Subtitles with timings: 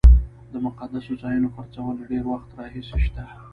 [0.51, 3.23] د مقدسو ځایونو خرڅول له ډېر وخت راهیسې شته.